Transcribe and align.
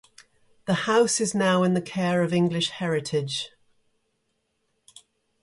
The 0.65 0.73
house 0.89 1.21
is 1.21 1.35
now 1.35 1.61
in 1.61 1.75
the 1.75 1.81
care 1.81 2.23
of 2.23 2.33
English 2.33 2.69
Heritage. 2.71 3.51